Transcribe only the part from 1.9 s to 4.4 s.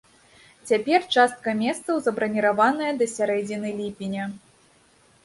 забраніраваная да сярэдзіны ліпеня.